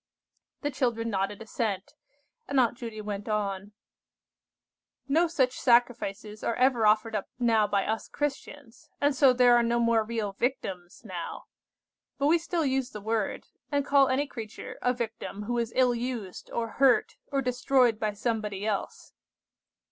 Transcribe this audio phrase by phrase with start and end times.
[0.61, 1.93] The children nodded assent,
[2.47, 3.73] and Aunt Judy went on:—
[5.07, 9.61] "No such sacrifices are ever offered up now by us Christians, and so there are
[9.61, 11.43] no more real victims now.
[12.17, 15.93] But we still use the word, and call any creature a victim who is ill
[15.93, 19.13] used, or hurt, or destroyed by somebody else.